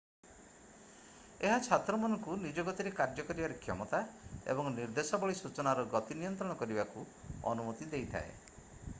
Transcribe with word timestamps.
ଏହା 1.47 1.57
ଛାତ୍ରମାନଙ୍କୁ 1.65 2.37
ନିଜ 2.45 2.63
ଗତିରେ 2.69 2.93
କାର୍ଯ୍ୟ 2.99 3.25
କରିବାର 3.27 3.57
କ୍ଷମତା 3.65 3.99
ଏବଂ 4.53 4.71
ନିର୍ଦ୍ଦେଶାବଳୀ 4.77 5.37
ସୂଚନାର 5.41 5.83
ଗତି 5.93 6.17
ନିୟନ୍ତ୍ରଣ 6.23 6.57
କରିବାକୁ 6.63 7.05
ଅନୁମତି 7.53 7.89
ଦେଇଥାଏ 7.93 8.35